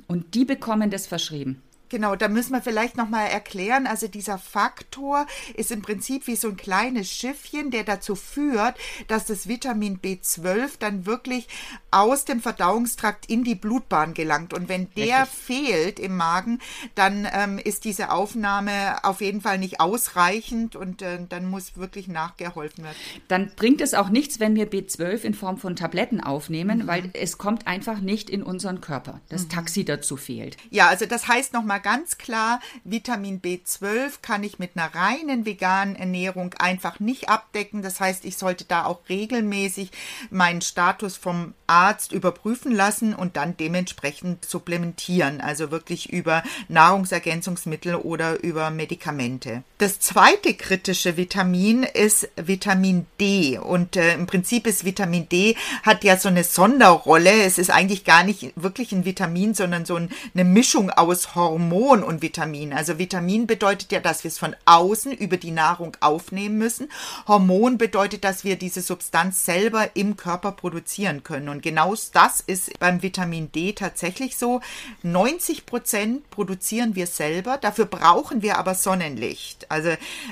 Und 0.07 0.35
die 0.35 0.45
bekommen 0.45 0.89
das 0.89 1.05
verschrieben. 1.05 1.61
Genau, 1.89 2.15
da 2.15 2.27
müssen 2.27 2.53
wir 2.53 2.61
vielleicht 2.61 2.97
nochmal 2.97 3.27
erklären. 3.29 3.87
Also 3.87 4.07
dieser 4.07 4.37
Faktor 4.37 5.25
ist 5.55 5.71
im 5.71 5.81
Prinzip 5.81 6.27
wie 6.27 6.35
so 6.35 6.49
ein 6.49 6.57
kleines 6.57 7.09
Schiffchen, 7.09 7.71
der 7.71 7.83
dazu 7.83 8.15
führt, 8.15 8.75
dass 9.07 9.25
das 9.25 9.47
Vitamin 9.47 9.99
B12 9.99 10.71
dann 10.79 11.05
wirklich 11.05 11.47
aus 11.91 12.25
dem 12.25 12.41
Verdauungstrakt 12.41 13.29
in 13.29 13.43
die 13.43 13.55
Blutbahn 13.55 14.13
gelangt. 14.13 14.53
Und 14.53 14.69
wenn 14.69 14.89
der 14.95 15.23
Richtig. 15.23 15.39
fehlt 15.39 15.99
im 15.99 16.17
Magen, 16.17 16.59
dann 16.95 17.27
ähm, 17.31 17.57
ist 17.57 17.85
diese 17.85 18.11
Aufnahme 18.11 19.03
auf 19.03 19.21
jeden 19.21 19.41
Fall 19.41 19.57
nicht 19.57 19.79
ausreichend 19.79 20.75
und 20.75 21.01
äh, 21.01 21.19
dann 21.27 21.49
muss 21.49 21.77
wirklich 21.77 22.07
nachgeholfen 22.07 22.83
werden. 22.83 22.97
Dann 23.27 23.51
bringt 23.55 23.81
es 23.81 23.93
auch 23.93 24.09
nichts, 24.09 24.39
wenn 24.39 24.55
wir 24.55 24.69
B12 24.69 25.21
in 25.21 25.33
Form 25.33 25.57
von 25.57 25.75
Tabletten 25.75 26.21
aufnehmen, 26.21 26.79
mhm. 26.79 26.87
weil 26.87 27.09
es 27.13 27.37
kommt 27.37 27.67
einfach 27.67 27.99
nicht 27.99 28.29
in 28.29 28.43
unseren 28.43 28.81
Körper. 28.81 29.21
Das 29.29 29.45
mhm. 29.45 29.49
Taxi 29.49 29.85
dazu 29.85 30.17
fehlt. 30.17 30.57
Ja, 30.69 30.87
also 30.87 31.05
das 31.05 31.27
heißt 31.27 31.53
nochmal 31.53 31.76
mal 31.77 31.81
ganz 31.81 32.17
klar, 32.17 32.59
Vitamin 32.83 33.41
B12 33.41 34.21
kann 34.21 34.43
ich 34.43 34.57
mit 34.57 34.71
einer 34.75 34.93
reinen 34.95 35.45
veganen 35.45 35.95
Ernährung 35.95 36.53
einfach 36.57 36.99
nicht 36.99 37.29
abdecken. 37.29 37.83
Das 37.83 37.99
heißt, 37.99 38.25
ich 38.25 38.37
sollte 38.37 38.65
da 38.65 38.85
auch 38.85 39.01
regelmäßig 39.09 39.91
meinen 40.31 40.61
Status 40.61 41.17
vom 41.17 41.53
Arzt 41.67 42.13
überprüfen 42.13 42.73
lassen 42.73 43.13
und 43.13 43.35
dann 43.37 43.57
dementsprechend 43.57 44.45
supplementieren, 44.45 45.41
also 45.41 45.69
wirklich 45.69 46.11
über 46.11 46.41
Nahrungsergänzungsmittel 46.69 47.95
oder 47.95 48.41
über 48.41 48.71
Medikamente. 48.71 49.63
Das 49.77 49.99
zweite 49.99 50.53
kritische 50.55 51.17
Vitamin 51.17 51.83
ist 51.83 52.29
Vitamin 52.37 53.05
D 53.19 53.59
und 53.59 53.97
äh, 53.97 54.13
im 54.13 54.25
Prinzip 54.25 54.65
ist 54.65 54.85
Vitamin 54.85 55.29
D 55.29 55.55
hat 55.83 56.03
ja 56.03 56.17
so 56.17 56.29
eine 56.29 56.43
Sonderrolle. 56.43 57.43
Es 57.43 57.57
ist 57.57 57.69
eigentlich 57.69 58.05
gar 58.05 58.23
nicht 58.23 58.53
wirklich 58.55 58.93
ein 58.93 59.05
Vitamin, 59.05 59.53
sondern 59.53 59.85
so 59.85 59.95
ein, 59.95 60.09
eine 60.33 60.45
Mischung 60.45 60.89
aus 60.89 61.35
Hormonen 61.35 61.66
Hormon 61.69 62.03
und 62.03 62.21
Vitamin. 62.21 62.71
Also 62.71 62.97
Vitamin 62.97 63.45
bedeutet 63.45 63.91
ja, 63.91 63.99
dass 63.99 64.23
wir 64.23 64.29
es 64.29 64.37
von 64.37 64.55
außen 64.65 65.11
über 65.11 65.37
die 65.37 65.51
Nahrung 65.51 65.97
aufnehmen 65.99 66.57
müssen. 66.57 66.89
Hormon 67.27 67.77
bedeutet, 67.77 68.23
dass 68.23 68.43
wir 68.43 68.55
diese 68.55 68.81
Substanz 68.81 69.43
selber 69.43 69.95
im 69.95 70.15
Körper 70.15 70.53
produzieren 70.53 71.23
können. 71.23 71.49
Und 71.49 71.61
genau 71.61 71.93
das 72.13 72.41
ist 72.41 72.79
beim 72.79 73.03
Vitamin 73.03 73.51
D 73.51 73.73
tatsächlich 73.73 74.37
so. 74.37 74.61
90 75.03 75.65
Prozent 75.65 76.29
produzieren 76.29 76.95
wir 76.95 77.07
selber. 77.07 77.57
Dafür 77.57 77.85
brauchen 77.85 78.41
wir 78.41 78.57
aber 78.57 78.73
Sonnenlicht. 78.73 79.69
Also 79.69 79.89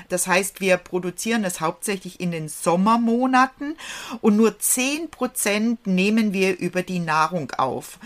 das 0.08 0.26
heißt, 0.26 0.60
wir 0.60 0.78
produzieren 0.78 1.44
es 1.44 1.60
hauptsächlich 1.60 2.20
in 2.20 2.30
den 2.30 2.48
Sommermonaten 2.48 3.76
und 4.22 4.36
nur 4.36 4.58
10 4.58 5.10
Prozent 5.10 5.86
nehmen 5.86 6.32
wir 6.32 6.58
über 6.58 6.82
die 6.82 7.00
Nahrung 7.00 7.50
auf. 7.52 7.98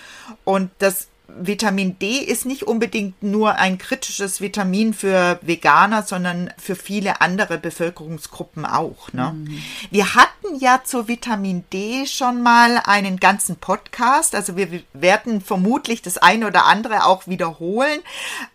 Und 0.44 0.70
das 0.78 1.08
Vitamin 1.38 1.98
D 1.98 2.18
ist 2.18 2.46
nicht 2.46 2.64
unbedingt 2.64 3.22
nur 3.22 3.56
ein 3.56 3.78
kritisches 3.78 4.40
Vitamin 4.40 4.94
für 4.94 5.38
Veganer, 5.42 6.02
sondern 6.02 6.52
für 6.58 6.76
viele 6.76 7.20
andere 7.20 7.58
Bevölkerungsgruppen 7.58 8.66
auch. 8.66 9.12
Ne? 9.12 9.32
Mhm. 9.34 9.62
Wir 9.90 10.14
hatten 10.14 10.56
ja 10.58 10.82
zu 10.84 11.08
Vitamin 11.08 11.64
D 11.72 12.06
schon 12.06 12.42
mal 12.42 12.80
einen 12.84 13.18
ganzen 13.18 13.56
Podcast. 13.56 14.34
Also 14.34 14.56
wir 14.56 14.82
werden 14.92 15.40
vermutlich 15.40 16.02
das 16.02 16.18
eine 16.18 16.46
oder 16.46 16.66
andere 16.66 17.04
auch 17.06 17.26
wiederholen, 17.26 18.00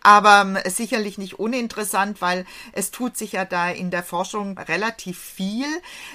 aber 0.02 0.42
ähm, 0.42 0.58
sicherlich 0.70 1.18
nicht 1.18 1.38
uninteressant, 1.38 2.20
weil 2.20 2.46
es 2.72 2.90
tut 2.90 3.16
sich 3.16 3.32
ja 3.32 3.44
da 3.44 3.70
in 3.70 3.90
der 3.90 4.02
Forschung 4.02 4.58
relativ 4.58 5.18
viel. 5.18 5.66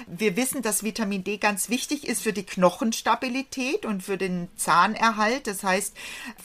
Wir 0.06 0.36
wissen, 0.36 0.62
dass 0.62 0.82
Vitamin 0.82 1.24
D 1.24 1.38
ganz 1.38 1.68
wichtig 1.68 2.06
ist 2.06 2.22
für 2.22 2.32
die 2.32 2.46
Knochenstabilität 2.46 3.86
und 3.86 4.02
für 4.02 4.16
den 4.16 4.48
Zahnerhalt. 4.56 5.46
Das 5.46 5.62
heißt, 5.62 5.94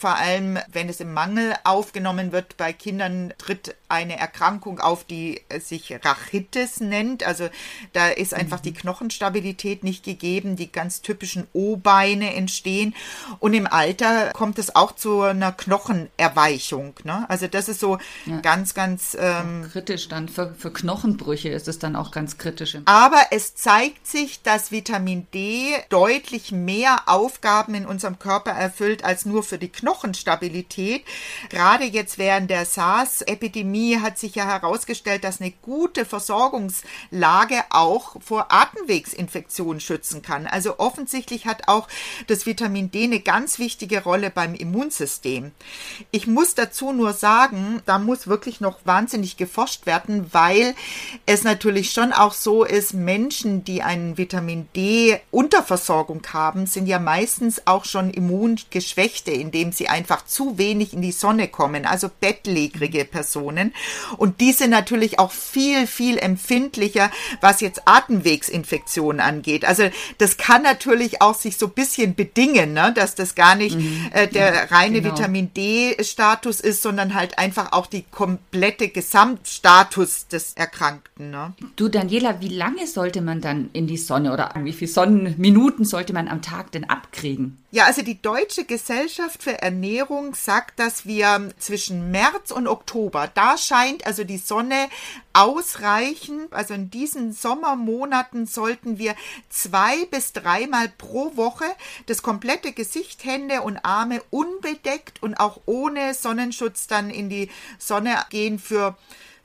vor 0.08 0.16
allem, 0.16 0.58
wenn 0.72 0.88
es 0.88 1.00
im 1.00 1.12
Mangel 1.12 1.54
aufgenommen 1.64 2.32
wird, 2.32 2.56
bei 2.56 2.72
Kindern 2.72 3.34
tritt 3.36 3.76
eine 3.90 4.18
Erkrankung 4.18 4.80
auf, 4.80 5.04
die 5.04 5.42
sich 5.60 5.94
Rachitis 6.02 6.80
nennt. 6.80 7.26
Also 7.26 7.50
da 7.92 8.08
ist 8.08 8.32
einfach 8.32 8.60
mhm. 8.60 8.62
die 8.62 8.72
Knochenstabilität 8.72 9.84
nicht 9.84 10.04
gegeben, 10.04 10.56
die 10.56 10.72
ganz 10.72 11.02
typischen 11.02 11.46
O-Beine 11.52 12.34
entstehen. 12.34 12.94
Und 13.38 13.52
im 13.52 13.66
Alter 13.66 14.30
kommt 14.32 14.58
es 14.58 14.74
auch 14.74 14.92
zu 14.92 15.20
einer 15.20 15.52
Knochenerweichung. 15.52 16.94
Ne? 17.04 17.26
Also 17.28 17.46
das 17.46 17.68
ist 17.68 17.80
so 17.80 17.98
ja. 18.24 18.40
ganz, 18.40 18.72
ganz 18.72 19.14
ähm, 19.20 19.68
kritisch 19.70 20.08
dann. 20.08 20.30
Für, 20.30 20.54
für 20.54 20.72
Knochenbrüche 20.72 21.50
ist 21.50 21.68
es 21.68 21.78
dann 21.78 21.96
auch 21.96 22.12
ganz 22.12 22.38
kritisch. 22.38 22.78
Aber 22.86 23.20
es 23.30 23.56
zeigt 23.56 24.06
sich, 24.06 24.40
dass 24.40 24.72
Vitamin 24.72 25.26
D 25.34 25.74
deutlich 25.90 26.50
mehr 26.50 27.02
Aufgaben 27.04 27.74
in 27.74 27.84
unserem 27.84 28.18
Körper 28.18 28.52
erfüllt 28.52 29.04
als 29.04 29.26
nur 29.26 29.42
für 29.42 29.58
die 29.58 29.68
Knochen. 29.68 29.97
Knochenstabilität. 29.98 31.04
Gerade 31.50 31.84
jetzt 31.84 32.18
während 32.18 32.50
der 32.50 32.64
SARS-Epidemie 32.64 33.98
hat 34.00 34.18
sich 34.18 34.34
ja 34.34 34.46
herausgestellt, 34.46 35.24
dass 35.24 35.40
eine 35.40 35.50
gute 35.50 36.04
Versorgungslage 36.04 37.64
auch 37.70 38.16
vor 38.20 38.46
Atemwegsinfektionen 38.50 39.80
schützen 39.80 40.22
kann. 40.22 40.46
Also 40.46 40.78
offensichtlich 40.78 41.46
hat 41.46 41.68
auch 41.68 41.88
das 42.26 42.46
Vitamin 42.46 42.90
D 42.90 43.04
eine 43.04 43.20
ganz 43.20 43.58
wichtige 43.58 44.02
Rolle 44.02 44.30
beim 44.30 44.54
Immunsystem. 44.54 45.52
Ich 46.10 46.26
muss 46.26 46.54
dazu 46.54 46.92
nur 46.92 47.12
sagen, 47.12 47.82
da 47.86 47.98
muss 47.98 48.28
wirklich 48.28 48.60
noch 48.60 48.78
wahnsinnig 48.84 49.36
geforscht 49.36 49.86
werden, 49.86 50.32
weil 50.32 50.74
es 51.26 51.42
natürlich 51.42 51.90
schon 51.90 52.12
auch 52.12 52.32
so 52.32 52.64
ist, 52.64 52.94
Menschen, 52.94 53.64
die 53.64 53.82
einen 53.82 54.16
Vitamin 54.16 54.68
D 54.76 55.20
Unterversorgung 55.30 56.22
haben, 56.32 56.66
sind 56.66 56.86
ja 56.86 56.98
meistens 56.98 57.66
auch 57.66 57.84
schon 57.84 58.10
immungeschwächte, 58.10 59.30
indem 59.30 59.72
sie 59.72 59.87
einfach 59.88 60.24
zu 60.24 60.58
wenig 60.58 60.92
in 60.92 61.02
die 61.02 61.12
Sonne 61.12 61.48
kommen, 61.48 61.86
also 61.86 62.10
bettlägerige 62.20 63.04
Personen. 63.04 63.74
Und 64.16 64.40
die 64.40 64.52
sind 64.52 64.70
natürlich 64.70 65.18
auch 65.18 65.32
viel, 65.32 65.86
viel 65.86 66.18
empfindlicher, 66.18 67.10
was 67.40 67.60
jetzt 67.60 67.82
Atemwegsinfektionen 67.86 69.20
angeht. 69.20 69.64
Also 69.64 69.90
das 70.18 70.36
kann 70.36 70.62
natürlich 70.62 71.22
auch 71.22 71.34
sich 71.34 71.56
so 71.56 71.66
ein 71.66 71.72
bisschen 71.72 72.14
bedingen, 72.14 72.72
ne? 72.72 72.92
dass 72.94 73.14
das 73.14 73.34
gar 73.34 73.54
nicht 73.54 73.76
mhm. 73.76 74.08
äh, 74.12 74.28
der 74.28 74.54
ja, 74.54 74.64
reine 74.64 75.00
genau. 75.00 75.16
Vitamin 75.16 75.52
D-Status 75.54 76.60
ist, 76.60 76.82
sondern 76.82 77.14
halt 77.14 77.38
einfach 77.38 77.72
auch 77.72 77.86
die 77.86 78.02
komplette 78.02 78.88
Gesamtstatus 78.88 80.28
des 80.28 80.54
Erkrankten. 80.54 81.30
Ne? 81.30 81.54
Du, 81.76 81.88
Daniela, 81.88 82.40
wie 82.40 82.48
lange 82.48 82.86
sollte 82.86 83.20
man 83.20 83.40
dann 83.40 83.70
in 83.72 83.86
die 83.86 83.96
Sonne 83.96 84.32
oder 84.32 84.54
wie 84.62 84.72
viele 84.72 84.90
Sonnenminuten 84.90 85.84
sollte 85.84 86.12
man 86.12 86.28
am 86.28 86.42
Tag 86.42 86.72
denn 86.72 86.88
abkriegen? 86.88 87.58
Ja, 87.70 87.84
also 87.84 88.02
die 88.02 88.20
Deutsche 88.20 88.64
Gesellschaft 88.64 89.42
für 89.42 89.60
Ernährung 89.60 89.77
sagt, 90.34 90.78
dass 90.78 91.06
wir 91.06 91.50
zwischen 91.58 92.10
März 92.10 92.50
und 92.50 92.66
Oktober, 92.66 93.30
da 93.32 93.56
scheint 93.58 94.06
also 94.06 94.24
die 94.24 94.38
Sonne 94.38 94.88
ausreichend. 95.32 96.52
Also 96.52 96.74
in 96.74 96.90
diesen 96.90 97.32
Sommermonaten 97.32 98.46
sollten 98.46 98.98
wir 98.98 99.14
zwei 99.48 100.04
bis 100.06 100.32
dreimal 100.32 100.88
pro 100.88 101.36
Woche 101.36 101.64
das 102.06 102.22
komplette 102.22 102.72
Gesicht, 102.72 103.24
Hände 103.24 103.62
und 103.62 103.78
Arme 103.84 104.22
unbedeckt 104.30 105.22
und 105.22 105.34
auch 105.34 105.60
ohne 105.66 106.14
Sonnenschutz 106.14 106.86
dann 106.86 107.10
in 107.10 107.28
die 107.28 107.50
Sonne 107.78 108.16
gehen 108.30 108.58
für 108.58 108.96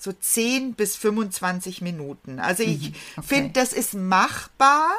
so 0.03 0.11
10 0.11 0.73
bis 0.73 0.97
25 0.97 1.81
Minuten. 1.81 2.41
Also 2.41 2.63
ich 2.63 2.89
mhm, 2.89 2.95
okay. 3.15 3.25
finde, 3.25 3.49
das 3.53 3.71
ist 3.71 3.93
machbar, 3.93 4.89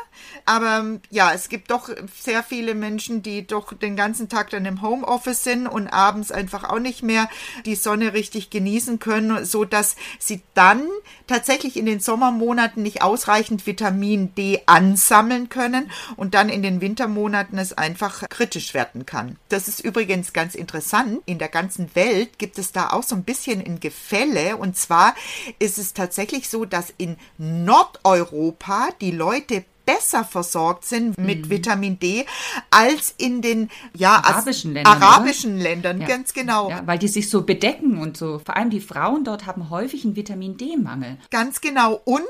aber 0.47 0.99
ja, 1.11 1.35
es 1.35 1.51
gibt 1.51 1.71
doch 1.71 1.91
sehr 2.19 2.43
viele 2.43 2.75
Menschen, 2.75 3.23
die 3.23 3.47
doch 3.47 3.75
den 3.75 3.97
ganzen 3.97 4.31
Tag 4.31 4.49
dann 4.49 4.65
im 4.65 4.81
Homeoffice 4.81 5.45
sind 5.45 5.67
und 5.67 5.89
abends 5.89 6.33
einfach 6.33 6.65
auch 6.65 6.79
nicht 6.79 7.03
mehr 7.03 7.29
die 7.67 7.75
Sonne 7.75 8.15
richtig 8.15 8.49
genießen 8.49 8.99
können, 8.99 9.45
so 9.45 9.67
dass 9.67 9.97
sie 10.19 10.41
dann 10.55 10.83
tatsächlich 11.27 11.77
in 11.77 11.85
den 11.85 12.01
Sommermonaten 12.01 12.83
nicht 12.83 13.03
ausreichend 13.03 13.67
Vitamin 13.67 14.35
D 14.35 14.63
ansammeln 14.65 15.51
können 15.51 15.91
und 16.17 16.33
dann 16.33 16.49
in 16.49 16.63
den 16.63 16.81
Wintermonaten 16.81 17.59
es 17.59 17.75
einfach 17.75 18.27
kritisch 18.31 18.73
werden 18.73 19.05
kann. 19.05 19.37
Das 19.51 19.69
ist 19.69 19.81
übrigens 19.81 20.33
ganz 20.33 20.55
interessant. 20.55 21.21
In 21.27 21.39
der 21.39 21.51
ganzen 21.51 21.95
Welt 21.95 22.39
gibt 22.39 22.57
es 22.59 22.73
da 22.73 22.89
auch 22.89 23.03
so 23.03 23.15
ein 23.15 23.25
bisschen 23.25 23.61
ein 23.61 23.81
Gefälle 23.81 24.57
und 24.57 24.79
zwar 24.79 24.94
zwar 24.95 25.15
ist 25.59 25.79
es 25.79 25.93
tatsächlich 25.93 26.49
so, 26.49 26.65
dass 26.65 26.93
in 26.97 27.17
Nordeuropa 27.39 28.91
die 29.01 29.11
Leute 29.11 29.65
besser 29.87 30.25
versorgt 30.25 30.85
sind 30.85 31.19
mit 31.19 31.47
mhm. 31.47 31.51
Vitamin 31.51 31.99
D 31.99 32.27
als 32.71 33.15
in 33.19 33.43
den 33.43 33.71
ja, 33.95 34.17
arabischen 34.17 34.73
Ländern. 34.73 35.03
Arabischen 35.03 35.59
Ländern, 35.59 36.01
ja. 36.01 36.07
ganz 36.07 36.33
genau. 36.33 36.71
Ja, 36.71 36.83
weil 36.87 36.99
die 36.99 37.09
sich 37.09 37.29
so 37.29 37.43
bedecken 37.43 37.99
und 37.99 38.17
so. 38.17 38.41
Vor 38.45 38.57
allem 38.57 38.71
die 38.71 38.81
Frauen 38.81 39.25
dort 39.25 39.47
haben 39.47 39.71
häufig 39.71 40.05
einen 40.05 40.17
Vitamin 40.17 40.57
D-Mangel. 40.57 41.19
Ganz 41.31 41.61
genau. 41.61 42.01
Und 42.05 42.25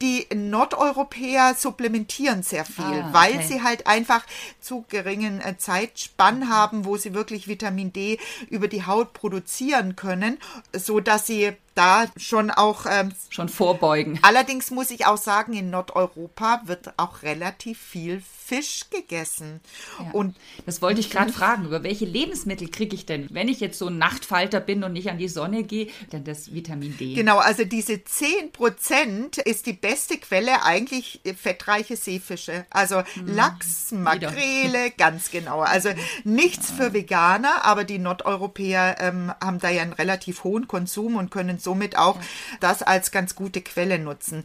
die 0.00 0.26
Nordeuropäer 0.34 1.54
supplementieren 1.56 2.42
sehr 2.42 2.64
viel, 2.64 2.84
ah, 2.84 2.90
okay. 2.90 3.04
weil 3.12 3.42
sie 3.42 3.62
halt 3.62 3.86
einfach 3.86 4.24
zu 4.60 4.84
geringen 4.88 5.40
äh, 5.40 5.56
Zeitspannen 5.58 6.48
haben, 6.48 6.84
wo 6.84 6.96
sie 6.96 7.14
wirklich 7.14 7.48
Vitamin 7.48 7.92
D 7.92 8.18
über 8.48 8.68
die 8.68 8.86
Haut 8.86 9.12
produzieren 9.12 9.96
können, 9.96 10.38
so 10.72 11.00
dass 11.00 11.26
sie 11.26 11.52
da 11.74 12.06
schon 12.16 12.50
auch 12.50 12.86
ähm, 12.88 13.12
schon 13.30 13.48
vorbeugen. 13.48 14.18
Allerdings 14.22 14.70
muss 14.70 14.90
ich 14.90 15.06
auch 15.06 15.16
sagen, 15.16 15.54
in 15.54 15.70
Nordeuropa 15.70 16.62
wird 16.64 16.92
auch 16.96 17.22
relativ 17.22 17.78
viel 17.80 18.22
Fisch 18.52 18.90
gegessen. 18.90 19.60
Ja. 19.98 20.10
Und 20.12 20.36
das 20.66 20.82
wollte 20.82 21.00
ich 21.00 21.08
gerade 21.08 21.32
fragen. 21.32 21.64
Über 21.64 21.82
welche 21.82 22.04
Lebensmittel 22.04 22.68
kriege 22.68 22.94
ich 22.94 23.06
denn, 23.06 23.28
wenn 23.30 23.48
ich 23.48 23.60
jetzt 23.60 23.78
so 23.78 23.86
ein 23.86 23.96
Nachtfalter 23.96 24.60
bin 24.60 24.84
und 24.84 24.92
nicht 24.92 25.08
an 25.08 25.16
die 25.16 25.28
Sonne 25.28 25.62
gehe, 25.62 25.88
dann 26.10 26.24
das 26.24 26.52
Vitamin 26.52 26.94
D? 26.98 27.14
Genau, 27.14 27.38
also 27.38 27.64
diese 27.64 28.04
10 28.04 28.52
Prozent 28.52 29.38
ist 29.38 29.64
die 29.64 29.72
beste 29.72 30.18
Quelle 30.18 30.64
eigentlich 30.64 31.20
fettreiche 31.40 31.96
Seefische. 31.96 32.66
Also 32.68 33.02
Lachs, 33.24 33.90
Makrele, 33.92 34.90
ganz 34.98 35.30
genau. 35.30 35.60
Also 35.60 35.88
nichts 36.24 36.70
für 36.70 36.92
Veganer, 36.92 37.64
aber 37.64 37.84
die 37.84 37.98
Nordeuropäer 37.98 38.96
ähm, 39.00 39.32
haben 39.42 39.60
da 39.60 39.70
ja 39.70 39.80
einen 39.80 39.94
relativ 39.94 40.44
hohen 40.44 40.68
Konsum 40.68 41.16
und 41.16 41.30
können 41.30 41.58
somit 41.58 41.96
auch 41.96 42.18
das 42.60 42.82
als 42.82 43.12
ganz 43.12 43.34
gute 43.34 43.62
Quelle 43.62 43.98
nutzen. 43.98 44.44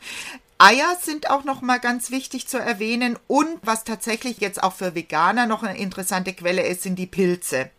Eier 0.60 0.98
sind 1.00 1.30
auch 1.30 1.44
noch 1.44 1.62
mal 1.62 1.80
ganz 1.80 2.10
wichtig 2.10 2.48
zu 2.48 2.58
erwähnen 2.58 3.18
und 3.28 3.60
was 3.62 3.84
tatsächlich 3.84 4.40
jetzt 4.40 4.64
auch 4.64 4.74
für 4.74 4.96
Veganer 4.96 5.46
noch 5.46 5.62
eine 5.62 5.78
interessante 5.78 6.34
Quelle 6.34 6.66
ist, 6.66 6.82
sind 6.82 6.98
die 6.98 7.06
Pilze. 7.06 7.70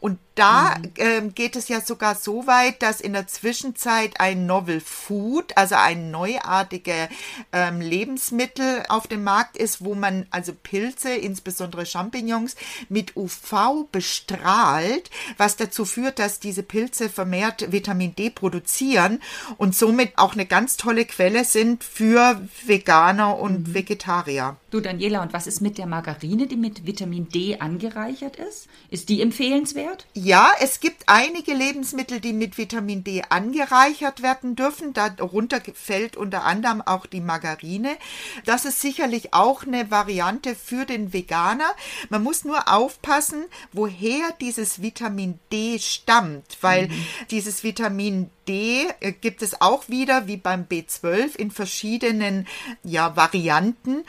Und 0.00 0.18
da 0.34 0.76
mhm. 0.76 0.92
ähm, 0.98 1.34
geht 1.34 1.56
es 1.56 1.68
ja 1.68 1.80
sogar 1.80 2.14
so 2.14 2.46
weit, 2.46 2.82
dass 2.82 3.00
in 3.00 3.14
der 3.14 3.26
Zwischenzeit 3.26 4.20
ein 4.20 4.46
Novel 4.46 4.80
Food, 4.80 5.56
also 5.56 5.74
ein 5.74 6.10
neuartiger 6.10 7.08
ähm, 7.52 7.80
Lebensmittel 7.80 8.84
auf 8.88 9.06
dem 9.06 9.24
Markt 9.24 9.56
ist, 9.56 9.82
wo 9.82 9.94
man 9.94 10.26
also 10.30 10.52
Pilze, 10.52 11.10
insbesondere 11.10 11.86
Champignons, 11.86 12.56
mit 12.88 13.16
UV 13.16 13.88
bestrahlt, 13.90 15.10
was 15.38 15.56
dazu 15.56 15.84
führt, 15.84 16.18
dass 16.18 16.40
diese 16.40 16.62
Pilze 16.62 17.08
vermehrt 17.08 17.72
Vitamin 17.72 18.14
D 18.14 18.30
produzieren 18.30 19.20
und 19.56 19.74
somit 19.74 20.18
auch 20.18 20.34
eine 20.34 20.46
ganz 20.46 20.76
tolle 20.76 21.04
Quelle 21.04 21.44
sind 21.44 21.82
für 21.82 22.17
Veganer 22.66 23.38
und 23.38 23.68
mhm. 23.68 23.74
Vegetarier. 23.74 24.56
Du 24.70 24.80
Daniela, 24.80 25.22
und 25.22 25.32
was 25.32 25.46
ist 25.46 25.62
mit 25.62 25.78
der 25.78 25.86
Margarine, 25.86 26.46
die 26.46 26.56
mit 26.56 26.84
Vitamin 26.84 27.30
D 27.30 27.58
angereichert 27.58 28.36
ist? 28.36 28.68
Ist 28.90 29.08
die 29.08 29.22
empfehlenswert? 29.22 30.06
Ja, 30.12 30.50
es 30.60 30.80
gibt 30.80 31.04
einige 31.06 31.54
Lebensmittel, 31.54 32.20
die 32.20 32.34
mit 32.34 32.58
Vitamin 32.58 33.02
D 33.02 33.22
angereichert 33.30 34.22
werden 34.22 34.56
dürfen. 34.56 34.92
Darunter 34.92 35.62
fällt 35.72 36.18
unter 36.18 36.44
anderem 36.44 36.82
auch 36.82 37.06
die 37.06 37.22
Margarine. 37.22 37.96
Das 38.44 38.66
ist 38.66 38.82
sicherlich 38.82 39.32
auch 39.32 39.64
eine 39.64 39.90
Variante 39.90 40.54
für 40.54 40.84
den 40.84 41.14
Veganer. 41.14 41.70
Man 42.10 42.22
muss 42.22 42.44
nur 42.44 42.70
aufpassen, 42.70 43.44
woher 43.72 44.34
dieses 44.38 44.82
Vitamin 44.82 45.38
D 45.50 45.78
stammt, 45.78 46.58
weil 46.60 46.88
mhm. 46.88 47.06
dieses 47.30 47.64
Vitamin 47.64 48.28
D 48.48 48.86
äh, 49.00 49.12
gibt 49.12 49.42
es 49.42 49.60
auch 49.60 49.88
wieder 49.88 50.26
wie 50.26 50.38
beim 50.38 50.64
B12 50.64 51.36
in 51.36 51.50
verschiedenen 51.50 52.46
ja, 52.82 53.14
Varianten 53.14 54.04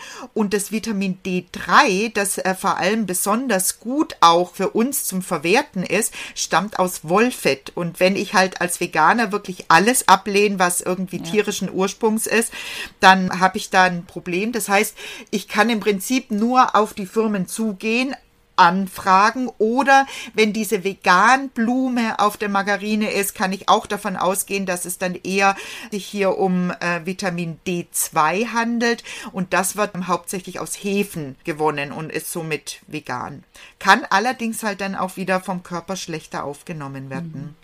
und 0.50 0.56
das 0.56 0.72
Vitamin 0.72 1.20
D3, 1.24 2.12
das 2.12 2.40
äh, 2.40 2.56
vor 2.56 2.78
allem 2.78 3.06
besonders 3.06 3.80
gut 3.80 4.16
auch 4.20 4.56
für 4.56 4.72
uns 4.72 5.06
zum 5.06 5.22
Verwerten 5.22 5.84
ist, 5.84 6.12
stammt 6.34 6.80
aus 6.80 7.08
Wollfett 7.08 7.72
und 7.76 8.00
wenn 8.00 8.16
ich 8.16 8.34
halt 8.34 8.60
als 8.60 8.80
Veganer 8.80 9.32
wirklich 9.32 9.66
alles 9.68 10.08
ablehne, 10.08 10.58
was 10.58 10.82
irgendwie 10.82 11.18
ja. 11.18 11.24
tierischen 11.24 11.72
Ursprungs 11.72 12.26
ist, 12.26 12.52
dann 13.00 13.40
habe 13.40 13.60
ich 13.60 13.70
da 13.70 13.84
ein 13.84 14.08
Problem. 14.08 14.52
Das 14.52 14.70
heißt, 14.70 14.98
ich 15.30 15.48
kann 15.48 15.70
im 15.70 15.82
Prinzip 15.82 16.32
nur 16.32 16.76
auf 16.76 16.96
die 16.96 17.06
Firmen 17.06 17.46
zugehen, 17.46 18.16
anfragen. 18.60 19.50
Oder 19.58 20.06
wenn 20.34 20.54
diese 20.54 20.84
Veganblume 20.84 22.20
auf 22.20 22.38
der 22.38 22.50
Margarine 22.50 23.10
ist, 23.10 23.34
kann 23.34 23.54
ich 23.54 23.70
auch 23.70 23.88
davon 23.88 24.18
ausgehen, 24.18 24.66
dass 24.66 24.86
es 24.86 24.98
dann 24.98 25.16
eher 25.16 25.56
sich 25.92 26.06
hier 26.06 26.38
um 26.38 26.72
äh, 26.72 27.06
Vitamin 27.06 27.60
D2 27.66 28.50
handelt. 28.54 29.04
Und 29.32 29.54
das 29.54 29.76
wird 29.76 29.90
hauptsächlich 30.08 30.60
aus 30.60 30.76
Hefen 30.76 31.36
gewonnen 31.46 31.92
und 31.92 32.12
ist 32.12 32.32
somit 32.32 32.82
vegan. 32.88 33.44
Kann 33.80 34.06
allerdings 34.10 34.62
halt 34.62 34.82
dann 34.82 34.96
auch 34.96 35.16
wieder 35.16 35.40
vom 35.40 35.64
Körper 35.64 35.96
schlechter 35.96 36.44
aufgenommen 36.44 37.10
werden. 37.10 37.32
Mhm. 37.34 37.56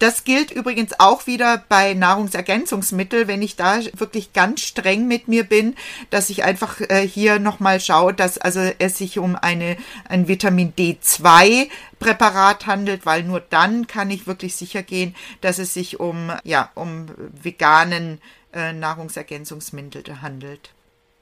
Das 0.00 0.24
gilt 0.24 0.50
übrigens 0.50 0.98
auch 0.98 1.26
wieder 1.26 1.64
bei 1.68 1.94
Nahrungsergänzungsmitteln, 1.94 3.28
wenn 3.28 3.40
ich 3.40 3.56
da 3.56 3.78
wirklich 3.94 4.32
ganz 4.32 4.62
streng 4.62 5.06
mit 5.06 5.28
mir 5.28 5.44
bin, 5.44 5.76
dass 6.10 6.28
ich 6.28 6.42
einfach 6.42 6.80
äh, 6.80 7.06
hier 7.06 7.38
nochmal 7.38 7.80
schaue, 7.80 8.12
dass 8.12 8.36
also 8.36 8.60
es 8.78 8.98
sich 8.98 9.18
um 9.18 9.36
eine, 9.36 9.76
ein 10.08 10.26
Vitamin 10.26 10.39
Vitamin 10.40 10.72
D2 10.72 11.68
Präparat 11.98 12.66
handelt, 12.66 13.04
weil 13.04 13.24
nur 13.24 13.40
dann 13.40 13.86
kann 13.86 14.10
ich 14.10 14.26
wirklich 14.26 14.56
sicher 14.56 14.82
gehen, 14.82 15.14
dass 15.42 15.58
es 15.58 15.74
sich 15.74 16.00
um, 16.00 16.32
ja, 16.44 16.70
um 16.74 17.08
veganen 17.42 18.22
äh, 18.54 18.72
Nahrungsergänzungsmittel 18.72 20.22
handelt. 20.22 20.70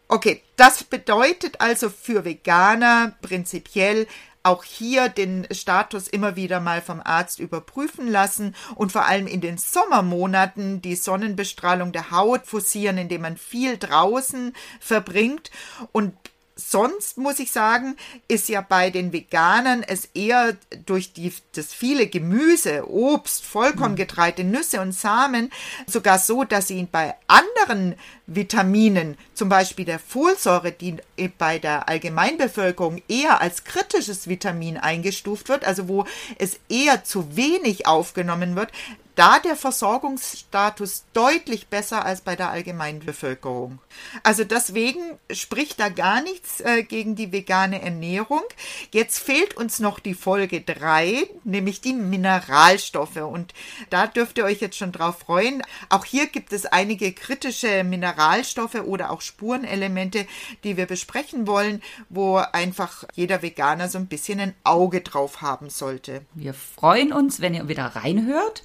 Okay, 0.07 0.40
das 0.55 0.85
bedeutet 0.85 1.61
also 1.61 1.90
für 1.90 2.25
Veganer 2.25 3.16
prinzipiell 3.21 4.07
auch 4.45 4.62
hier 4.62 5.09
den 5.09 5.49
Status 5.51 6.07
immer 6.07 6.37
wieder 6.37 6.61
mal 6.61 6.81
vom 6.81 7.03
Arzt 7.05 7.40
überprüfen 7.40 8.09
lassen 8.09 8.55
und 8.77 8.92
vor 8.92 9.05
allem 9.05 9.27
in 9.27 9.40
den 9.40 9.59
Sommermonaten 9.59 10.81
die 10.81 10.95
Sonnenbestrahlung 10.95 11.90
der 11.90 12.12
Haut 12.12 12.47
forcieren, 12.47 12.99
indem 12.99 13.23
man 13.23 13.37
viel 13.37 13.79
draußen 13.79 14.55
verbringt 14.79 15.51
und 15.90 16.14
sonst 16.59 17.16
muss 17.16 17.38
ich 17.38 17.53
sagen, 17.53 17.97
ist 18.27 18.49
ja 18.49 18.61
bei 18.61 18.90
den 18.90 19.12
Veganern 19.12 19.83
es 19.83 20.07
eher 20.12 20.57
durch 20.87 21.12
die, 21.12 21.33
das 21.55 21.73
viele 21.73 22.09
Gemüse, 22.09 22.90
Obst, 22.90 23.44
Vollkorngetreide, 23.44 24.44
Nüsse 24.44 24.81
und 24.81 24.92
Samen 24.92 25.51
sogar 25.87 26.18
so, 26.18 26.44
dass 26.44 26.68
sie 26.68 26.87
bei 26.90 27.14
anderen 27.29 27.94
Vitaminen, 28.27 29.16
zum 29.35 29.49
Beispiel 29.49 29.85
der 29.85 30.01
Folsäure, 30.01 30.73
die 30.73 30.97
bei 31.38 31.59
der 31.59 31.88
Allgemeinbevölkerung 31.88 33.01
eher 33.09 33.40
als 33.40 33.64
kritisches 33.64 34.29
Vitamin 34.29 34.77
eingestuft 34.77 35.49
wird, 35.49 35.64
also 35.64 35.88
wo 35.88 36.07
es 36.38 36.59
eher 36.68 37.05
zu 37.05 37.37
wenig 37.37 37.87
aufgenommen 37.87 38.57
wird, 38.57 38.73
da 39.18 39.40
der 39.40 39.57
Versorgungsstatus 39.57 41.04
deutlich 41.12 41.66
besser 41.66 42.04
als 42.04 42.20
bei 42.20 42.37
der 42.37 42.50
allgemeinen 42.50 43.00
Bevölkerung. 43.00 43.81
Also 44.22 44.44
deswegen 44.44 45.00
spricht 45.33 45.81
da 45.81 45.88
gar 45.88 46.22
nichts 46.22 46.61
äh, 46.61 46.85
gegen 46.85 47.16
die 47.16 47.33
vegane 47.33 47.83
Ernährung. 47.83 48.42
Jetzt 48.92 49.18
fehlt 49.18 49.57
uns 49.57 49.81
noch 49.81 49.98
die 49.98 50.14
Folge 50.14 50.61
3, 50.61 51.28
nämlich 51.42 51.81
die 51.81 51.94
Mineralstoffe. 51.94 53.16
Und 53.16 53.54
da 53.90 54.07
dürft 54.07 54.38
ihr 54.38 54.44
euch 54.44 54.61
jetzt 54.61 54.76
schon 54.76 54.92
drauf 54.92 55.18
freuen. 55.18 55.64
Auch 55.88 56.04
hier 56.04 56.28
gibt 56.28 56.52
es 56.52 56.64
einige 56.66 57.12
kritische 57.12 57.83
Mineralstoffe 57.83 58.76
oder 58.85 59.11
auch 59.11 59.20
Spurenelemente, 59.20 60.28
die 60.62 60.76
wir 60.76 60.87
besprechen 60.87 61.48
wollen, 61.48 61.83
wo 62.09 62.37
einfach 62.37 63.02
jeder 63.14 63.42
Veganer 63.42 63.88
so 63.88 63.98
ein 63.98 64.07
bisschen 64.07 64.38
ein 64.38 64.54
Auge 64.62 65.00
drauf 65.00 65.42
haben 65.42 65.70
sollte. 65.70 66.24
Wir 66.35 66.54
freuen 66.54 67.12
uns, 67.12 67.40
wenn 67.40 67.54
ihr 67.54 67.66
wieder 67.66 67.96
reinhört 67.96 68.62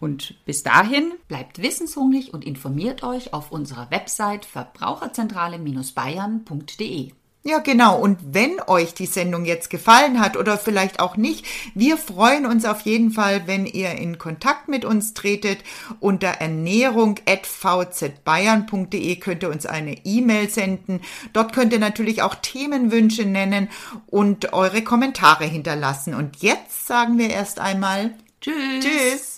und 0.00 0.34
bis 0.44 0.62
dahin 0.62 1.14
bleibt 1.28 1.62
wissenshungrig 1.62 2.34
und 2.34 2.44
informiert 2.44 3.02
euch 3.02 3.32
auf 3.32 3.52
unserer 3.52 3.90
Website 3.90 4.44
verbraucherzentrale-bayern.de. 4.44 7.12
Ja, 7.46 7.60
genau. 7.60 7.98
Und 8.00 8.34
wenn 8.34 8.60
euch 8.66 8.92
die 8.92 9.06
Sendung 9.06 9.44
jetzt 9.44 9.70
gefallen 9.70 10.18
hat 10.18 10.36
oder 10.36 10.58
vielleicht 10.58 10.98
auch 10.98 11.16
nicht, 11.16 11.46
wir 11.76 11.96
freuen 11.96 12.44
uns 12.44 12.64
auf 12.64 12.80
jeden 12.80 13.12
Fall, 13.12 13.46
wenn 13.46 13.66
ihr 13.66 13.92
in 13.92 14.18
Kontakt 14.18 14.66
mit 14.66 14.84
uns 14.84 15.14
tretet. 15.14 15.58
Unter 16.00 16.26
ernährung.vzbayern.de 16.26 19.16
könnt 19.16 19.44
ihr 19.44 19.50
uns 19.50 19.64
eine 19.64 20.04
E-Mail 20.04 20.50
senden. 20.50 21.02
Dort 21.32 21.52
könnt 21.52 21.72
ihr 21.72 21.78
natürlich 21.78 22.22
auch 22.22 22.34
Themenwünsche 22.34 23.24
nennen 23.24 23.68
und 24.08 24.52
eure 24.52 24.82
Kommentare 24.82 25.44
hinterlassen. 25.44 26.14
Und 26.14 26.42
jetzt 26.42 26.88
sagen 26.88 27.16
wir 27.16 27.30
erst 27.30 27.60
einmal 27.60 28.12
Tschüss. 28.40 28.84
Tschüss. 28.84 29.35